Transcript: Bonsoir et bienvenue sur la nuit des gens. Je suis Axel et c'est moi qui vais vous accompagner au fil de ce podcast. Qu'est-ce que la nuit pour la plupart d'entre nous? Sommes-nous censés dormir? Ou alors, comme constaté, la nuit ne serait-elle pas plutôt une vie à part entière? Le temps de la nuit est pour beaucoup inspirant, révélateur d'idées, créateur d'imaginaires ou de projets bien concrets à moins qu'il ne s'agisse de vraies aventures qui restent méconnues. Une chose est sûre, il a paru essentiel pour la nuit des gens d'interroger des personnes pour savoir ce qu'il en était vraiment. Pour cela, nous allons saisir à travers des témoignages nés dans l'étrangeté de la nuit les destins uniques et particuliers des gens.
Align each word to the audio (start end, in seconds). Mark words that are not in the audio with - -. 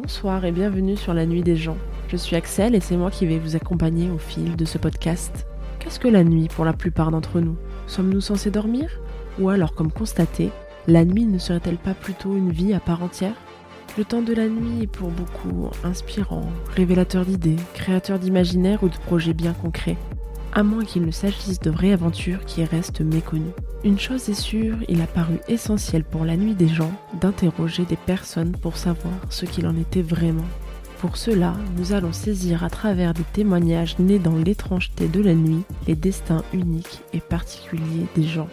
Bonsoir 0.00 0.44
et 0.44 0.52
bienvenue 0.52 0.96
sur 0.96 1.12
la 1.12 1.26
nuit 1.26 1.42
des 1.42 1.56
gens. 1.56 1.76
Je 2.06 2.16
suis 2.16 2.36
Axel 2.36 2.76
et 2.76 2.80
c'est 2.80 2.96
moi 2.96 3.10
qui 3.10 3.26
vais 3.26 3.40
vous 3.40 3.56
accompagner 3.56 4.08
au 4.10 4.16
fil 4.16 4.54
de 4.54 4.64
ce 4.64 4.78
podcast. 4.78 5.44
Qu'est-ce 5.80 5.98
que 5.98 6.06
la 6.06 6.22
nuit 6.22 6.46
pour 6.46 6.64
la 6.64 6.72
plupart 6.72 7.10
d'entre 7.10 7.40
nous? 7.40 7.56
Sommes-nous 7.88 8.20
censés 8.20 8.52
dormir? 8.52 9.00
Ou 9.40 9.48
alors, 9.48 9.74
comme 9.74 9.90
constaté, 9.90 10.50
la 10.86 11.04
nuit 11.04 11.26
ne 11.26 11.38
serait-elle 11.38 11.78
pas 11.78 11.94
plutôt 11.94 12.36
une 12.36 12.52
vie 12.52 12.74
à 12.74 12.80
part 12.80 13.02
entière? 13.02 13.34
Le 13.98 14.04
temps 14.04 14.22
de 14.22 14.32
la 14.32 14.46
nuit 14.48 14.84
est 14.84 14.86
pour 14.86 15.08
beaucoup 15.08 15.68
inspirant, 15.82 16.44
révélateur 16.76 17.24
d'idées, 17.24 17.56
créateur 17.74 18.20
d'imaginaires 18.20 18.84
ou 18.84 18.88
de 18.88 18.98
projets 18.98 19.34
bien 19.34 19.52
concrets 19.52 19.96
à 20.52 20.62
moins 20.62 20.84
qu'il 20.84 21.04
ne 21.04 21.10
s'agisse 21.10 21.60
de 21.60 21.70
vraies 21.70 21.92
aventures 21.92 22.44
qui 22.44 22.64
restent 22.64 23.00
méconnues. 23.00 23.52
Une 23.84 23.98
chose 23.98 24.28
est 24.28 24.34
sûre, 24.34 24.76
il 24.88 25.00
a 25.02 25.06
paru 25.06 25.38
essentiel 25.46 26.02
pour 26.02 26.24
la 26.24 26.36
nuit 26.36 26.54
des 26.54 26.66
gens 26.66 26.90
d'interroger 27.20 27.84
des 27.84 27.96
personnes 27.96 28.56
pour 28.56 28.76
savoir 28.76 29.14
ce 29.30 29.46
qu'il 29.46 29.68
en 29.68 29.76
était 29.76 30.02
vraiment. 30.02 30.44
Pour 30.98 31.16
cela, 31.16 31.54
nous 31.76 31.92
allons 31.92 32.12
saisir 32.12 32.64
à 32.64 32.70
travers 32.70 33.14
des 33.14 33.22
témoignages 33.32 33.96
nés 34.00 34.18
dans 34.18 34.34
l'étrangeté 34.34 35.06
de 35.06 35.22
la 35.22 35.34
nuit 35.34 35.62
les 35.86 35.94
destins 35.94 36.42
uniques 36.52 37.02
et 37.12 37.20
particuliers 37.20 38.06
des 38.16 38.24
gens. 38.24 38.48